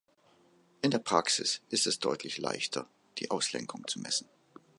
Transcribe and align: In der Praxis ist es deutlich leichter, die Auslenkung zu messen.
In 0.81 0.89
der 0.89 0.97
Praxis 0.97 1.61
ist 1.69 1.85
es 1.85 1.99
deutlich 1.99 2.39
leichter, 2.39 2.89
die 3.19 3.29
Auslenkung 3.29 3.85
zu 3.85 3.99
messen. 3.99 4.27